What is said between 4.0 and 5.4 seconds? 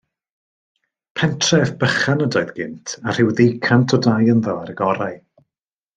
dai ynddo ar y gorau.